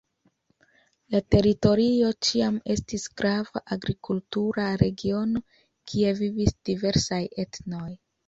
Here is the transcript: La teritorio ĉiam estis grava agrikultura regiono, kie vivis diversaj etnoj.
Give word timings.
La 1.15 1.19
teritorio 1.35 2.07
ĉiam 2.27 2.57
estis 2.75 3.03
grava 3.21 3.61
agrikultura 3.77 4.65
regiono, 4.83 5.41
kie 5.91 6.17
vivis 6.23 6.57
diversaj 6.71 7.23
etnoj. 7.45 7.87